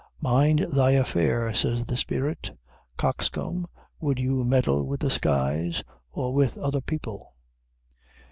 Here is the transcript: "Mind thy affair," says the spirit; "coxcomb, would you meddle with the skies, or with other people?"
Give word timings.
"Mind 0.19 0.65
thy 0.75 0.93
affair," 0.93 1.53
says 1.53 1.85
the 1.85 1.95
spirit; 1.95 2.57
"coxcomb, 2.97 3.67
would 3.99 4.17
you 4.17 4.43
meddle 4.43 4.83
with 4.87 5.01
the 5.01 5.11
skies, 5.11 5.83
or 6.11 6.33
with 6.33 6.57
other 6.57 6.81
people?" 6.81 7.35